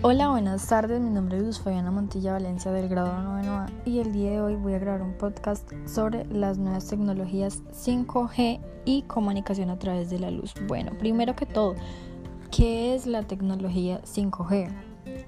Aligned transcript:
Hola, 0.00 0.28
buenas 0.28 0.64
tardes. 0.68 1.00
Mi 1.00 1.10
nombre 1.10 1.38
es 1.38 1.42
Luz 1.42 1.58
Fabiana 1.58 1.90
Montilla 1.90 2.32
Valencia 2.32 2.70
del 2.70 2.88
grado 2.88 3.10
9A 3.10 3.68
y 3.84 3.98
el 3.98 4.12
día 4.12 4.30
de 4.30 4.40
hoy 4.40 4.54
voy 4.54 4.74
a 4.74 4.78
grabar 4.78 5.02
un 5.02 5.14
podcast 5.14 5.68
sobre 5.86 6.24
las 6.26 6.56
nuevas 6.56 6.86
tecnologías 6.86 7.64
5G 7.72 8.60
y 8.84 9.02
comunicación 9.02 9.70
a 9.70 9.78
través 9.80 10.08
de 10.08 10.20
la 10.20 10.30
luz. 10.30 10.54
Bueno, 10.68 10.92
primero 10.96 11.34
que 11.34 11.46
todo, 11.46 11.74
¿qué 12.52 12.94
es 12.94 13.06
la 13.08 13.24
tecnología 13.24 14.00
5G? 14.02 14.70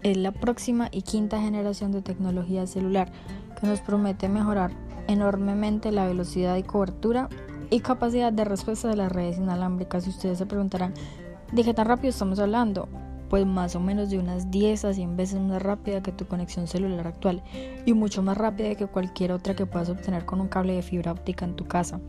Es 0.04 0.16
la 0.16 0.30
próxima 0.30 0.86
y 0.92 1.02
quinta 1.02 1.40
generación 1.40 1.90
de 1.90 2.02
tecnología 2.02 2.64
celular 2.68 3.10
que 3.60 3.66
nos 3.66 3.80
promete 3.80 4.28
mejorar 4.28 4.70
enormemente 5.08 5.90
la 5.90 6.06
velocidad 6.06 6.54
y 6.54 6.62
cobertura 6.62 7.28
y 7.70 7.80
capacidad 7.80 8.32
de 8.32 8.44
respuesta 8.44 8.86
de 8.86 8.94
las 8.94 9.10
redes 9.10 9.36
inalámbricas. 9.36 10.06
Y 10.06 10.10
ustedes 10.10 10.38
se 10.38 10.46
preguntarán, 10.46 10.94
¿de 11.50 11.64
qué 11.64 11.74
tan 11.74 11.86
rápido 11.86 12.10
estamos 12.10 12.38
hablando? 12.38 12.88
Pues 13.30 13.46
más 13.46 13.76
o 13.76 13.80
menos 13.80 14.10
de 14.10 14.18
unas 14.18 14.50
10 14.50 14.84
a 14.84 14.92
100 14.92 15.16
veces 15.16 15.40
más 15.40 15.62
rápida 15.62 16.02
que 16.02 16.10
tu 16.10 16.26
conexión 16.26 16.66
celular 16.66 17.06
actual 17.06 17.42
y 17.86 17.94
mucho 17.94 18.22
más 18.22 18.36
rápida 18.36 18.74
que 18.74 18.88
cualquier 18.88 19.30
otra 19.30 19.54
que 19.54 19.66
puedas 19.66 19.88
obtener 19.88 20.26
con 20.26 20.40
un 20.40 20.48
cable 20.48 20.74
de 20.74 20.82
fibra 20.82 21.12
óptica 21.12 21.44
en 21.44 21.54
tu 21.54 21.64
casa. 21.64 22.00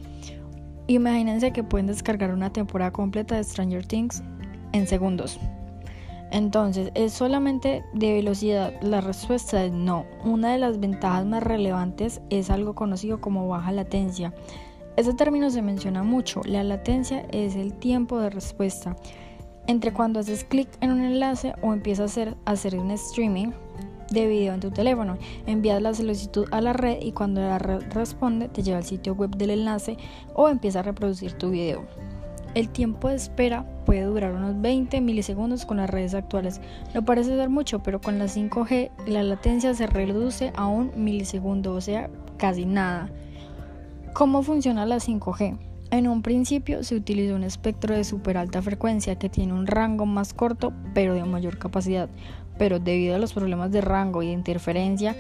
Imagínense 0.88 1.53
que 1.53 1.63
pueden 1.63 1.88
descargar 1.88 2.34
una 2.34 2.52
temporada 2.52 2.91
completa 2.91 3.35
de 3.35 3.44
Stranger 3.44 3.85
Things 3.85 4.23
en 4.73 4.88
segundos. 4.88 5.39
Entonces, 6.31 6.91
¿es 6.95 7.13
solamente 7.13 7.83
de 7.94 8.13
velocidad? 8.13 8.73
La 8.81 8.99
respuesta 8.99 9.63
es 9.63 9.72
no. 9.72 10.05
Una 10.23 10.53
de 10.53 10.58
las 10.58 10.80
ventajas 10.80 11.25
más 11.25 11.44
relevantes 11.44 12.22
es 12.30 12.49
algo 12.49 12.73
conocido 12.73 13.22
como 13.22 13.47
baja 13.47 13.72
latencia. 13.72 14.33
Ese 14.97 15.13
término 15.13 15.52
se 15.52 15.61
menciona 15.61 16.03
mucho. 16.03 16.41
La 16.45 16.63
latencia 16.63 17.25
es 17.31 17.55
el 17.55 17.73
tiempo 17.73 18.19
de 18.19 18.30
respuesta 18.30 18.95
entre 19.68 19.94
cuando 19.94 20.20
haces 20.20 20.44
clic 20.44 20.70
en 20.82 20.92
un 20.92 21.04
enlace 21.04 21.54
o 21.62 21.74
empiezas 21.74 22.18
a 22.18 22.36
hacer, 22.46 22.76
un 22.78 22.92
streaming 22.92 23.52
de 24.12 24.28
video 24.28 24.53
en 24.53 24.59
tu 24.59 24.72
teléfono. 24.72 25.18
Envías 25.45 25.81
la 25.81 25.94
solicitud 25.94 26.45
a 26.52 26.62
la 26.62 26.73
red 26.73 27.02
y 27.02 27.12
cuando 27.12 27.42
la 27.42 27.59
red 27.59 27.84
responde 27.92 28.50
te 28.50 28.64
lleva 28.64 28.78
al 28.78 28.84
sitio 28.84 29.14
web 29.14 29.36
del 29.36 29.52
enlace 29.52 29.98
o 30.34 30.50
empieza 30.50 30.80
a 30.80 30.84
reproducir 30.84 31.34
tu 31.34 31.50
video. 31.52 31.86
El 32.53 32.68
tiempo 32.68 33.08
de 33.08 33.16
espera 33.16 33.66
puede 33.86 34.03
durar 34.03 34.34
unos 34.34 34.59
20 34.59 35.00
milisegundos 35.00 35.66
con 35.66 35.78
las 35.78 35.90
redes 35.90 36.14
actuales. 36.14 36.59
No 36.94 37.06
parece 37.06 37.38
ser 37.38 37.50
mucho, 37.50 37.81
pero 37.81 38.02
con 38.02 38.20
la 38.20 38.25
5G 38.25 38.92
la 39.08 39.23
latencia 39.23 39.73
se 39.73 39.88
reduce 39.88 40.52
a 40.58 40.68
un 40.68 40.92
milisegundo, 40.98 41.73
o 41.73 41.80
sea, 41.80 42.09
casi 42.38 42.66
nada. 42.66 43.09
¿Cómo 44.14 44.44
funciona 44.44 44.86
la 44.86 44.98
5G? 44.98 45.70
En 45.92 46.08
un 46.08 46.22
principio 46.22 46.86
se 46.86 46.95
utilizó 46.95 47.36
un 47.36 47.44
espectro 47.44 47.94
de 47.94 48.06
super 48.06 48.38
alta 48.38 48.61
frecuencia 48.61 49.20
que 49.20 49.28
tiene 49.28 49.52
un 49.52 49.67
rango 49.67 50.06
más 50.06 50.34
corto 50.34 50.72
pero 50.94 51.14
de 51.14 51.25
mayor 51.25 51.58
capacidad, 51.58 52.09
pero 52.58 52.80
debido 52.80 53.16
a 53.16 53.20
los 53.20 53.34
problemas 53.34 53.72
de 53.73 53.81
rango 53.81 54.23
y 54.23 54.31
interferencia, 54.31 55.17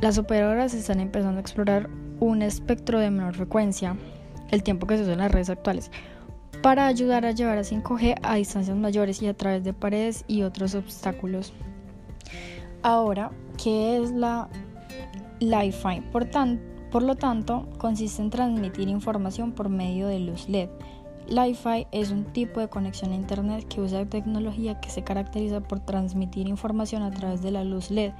las 0.00 0.18
operadoras 0.18 0.74
están 0.74 1.00
empezando 1.00 1.38
a 1.38 1.40
explorar 1.40 1.90
un 2.20 2.42
espectro 2.42 3.00
de 3.00 3.10
menor 3.10 3.34
frecuencia, 3.34 3.96
el 4.52 4.62
tiempo 4.62 4.86
que 4.86 4.96
se 4.96 5.02
usa 5.02 5.14
en 5.14 5.18
las 5.18 5.32
redes 5.32 5.50
actuales, 5.50 5.90
para 6.62 6.86
ayudar 6.86 7.26
a 7.26 7.32
llevar 7.32 7.58
a 7.58 7.62
5G 7.62 8.20
a 8.22 8.36
distancias 8.36 8.76
mayores 8.76 9.20
y 9.22 9.26
a 9.26 9.34
través 9.34 9.64
de 9.64 9.72
paredes 9.72 10.24
y 10.28 10.42
otros 10.42 10.76
obstáculos. 10.76 11.52
Ahora, 12.82 13.32
¿qué 13.60 13.96
es 13.96 14.12
la 14.12 14.48
Li-Fi? 15.40 16.00
Por 16.12 16.26
tanto, 16.26 16.71
por 16.92 17.02
lo 17.02 17.16
tanto, 17.16 17.66
consiste 17.78 18.20
en 18.20 18.28
transmitir 18.28 18.88
información 18.88 19.52
por 19.52 19.70
medio 19.70 20.08
de 20.08 20.20
luz 20.20 20.46
LED. 20.50 20.68
Li-Fi 21.26 21.86
es 21.90 22.10
un 22.10 22.24
tipo 22.24 22.60
de 22.60 22.68
conexión 22.68 23.12
a 23.12 23.14
Internet 23.14 23.66
que 23.66 23.80
usa 23.80 24.04
tecnología 24.04 24.78
que 24.78 24.90
se 24.90 25.02
caracteriza 25.02 25.60
por 25.62 25.80
transmitir 25.80 26.48
información 26.48 27.02
a 27.02 27.10
través 27.10 27.40
de 27.40 27.50
la 27.50 27.64
luz 27.64 27.90
LED, 27.90 28.12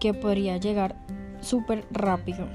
que 0.00 0.12
podría 0.12 0.56
llegar 0.56 0.96
súper 1.40 1.86
rápido. 1.92 2.48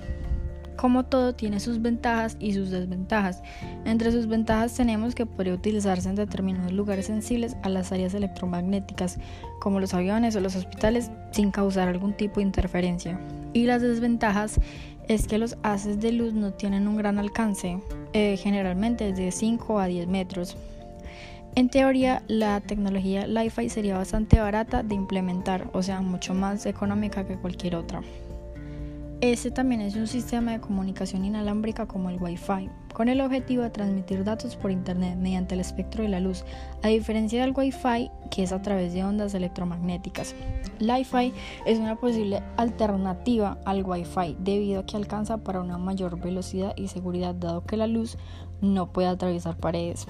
Como 0.76 1.06
todo 1.06 1.34
tiene 1.34 1.60
sus 1.60 1.82
ventajas 1.82 2.38
y 2.40 2.54
sus 2.54 2.70
desventajas. 2.72 3.44
Entre 3.86 4.12
sus 4.12 4.28
ventajas 4.28 4.74
tenemos 4.74 5.16
que 5.16 5.26
podría 5.26 5.54
utilizarse 5.54 6.10
en 6.10 6.16
determinados 6.16 6.72
lugares 6.72 7.06
sensibles 7.06 7.56
a 7.64 7.70
las 7.70 7.92
áreas 7.92 8.14
electromagnéticas, 8.14 9.20
como 9.60 9.80
los 9.80 9.94
aviones 9.94 10.36
o 10.36 10.40
los 10.40 10.56
hospitales, 10.56 11.12
sin 11.32 11.52
causar 11.52 11.88
algún 11.88 12.14
tipo 12.14 12.40
de 12.40 12.48
interferencia. 12.48 13.20
Y 13.54 13.66
las 13.66 13.82
desventajas 13.82 14.60
es 15.08 15.28
que 15.28 15.38
los 15.38 15.58
haces 15.64 16.00
de 16.00 16.12
luz 16.12 16.34
no 16.34 16.54
tienen 16.54 16.88
un 16.88 16.98
gran 16.98 17.20
alcance, 17.20 17.80
eh, 18.14 18.38
generalmente 18.38 19.14
de 19.14 19.32
5 19.32 19.80
a 19.80 19.88
10 19.88 20.08
metros. 20.08 20.58
En 21.54 21.70
teoría, 21.70 22.24
la 22.28 22.62
tecnología 22.62 23.28
Li-Fi 23.28 23.68
sería 23.68 23.98
bastante 23.98 24.40
barata 24.40 24.84
de 24.84 24.96
implementar, 24.96 25.70
o 25.74 25.84
sea, 25.84 26.00
mucho 26.00 26.34
más 26.34 26.66
económica 26.66 27.28
que 27.28 27.36
cualquier 27.36 27.76
otra. 27.76 28.02
Este 29.22 29.52
también 29.52 29.82
es 29.82 29.96
un 29.96 30.08
sistema 30.08 30.52
de 30.52 30.60
comunicación 30.60 31.24
inalámbrica 31.24 31.86
como 31.86 32.10
el 32.10 32.20
Wi-Fi, 32.20 32.72
con 32.92 33.08
el 33.08 33.22
objetivo 33.22 33.62
de 33.62 33.70
transmitir 33.70 34.24
datos 34.24 34.56
por 34.56 34.72
Internet 34.72 35.16
mediante 35.16 35.54
el 35.54 35.62
espectro 35.62 36.02
de 36.02 36.10
la 36.10 36.20
luz, 36.20 36.44
a 36.82 36.88
diferencia 36.88 37.42
del 37.42 37.54
Wi-Fi 37.56 38.10
que 38.32 38.42
es 38.42 38.52
a 38.52 38.64
través 38.64 38.94
de 38.94 39.04
ondas 39.04 39.36
electromagnéticas. 39.36 40.34
Li-Fi 40.80 41.34
es 41.68 41.78
una 41.78 41.98
posible 41.98 42.42
alternativa 42.58 43.60
al 43.64 43.84
Wi-Fi 43.86 44.38
debido 44.40 44.80
a 44.80 44.86
que 44.88 44.98
alcanza 44.98 45.38
para 45.38 45.62
una 45.62 45.78
mayor 45.78 46.20
velocidad 46.20 46.74
y 46.76 46.88
seguridad 46.88 47.36
dado 47.36 47.64
que 47.64 47.78
la 47.78 47.86
luz 47.86 48.18
no 48.60 48.92
puede 48.92 49.10
atravesar 49.10 49.56
paredes. 49.56 50.08